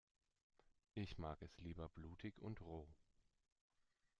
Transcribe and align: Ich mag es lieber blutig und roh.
Ich 0.95 1.19
mag 1.19 1.39
es 1.43 1.55
lieber 1.59 1.87
blutig 1.89 2.39
und 2.41 2.59
roh. 2.61 2.87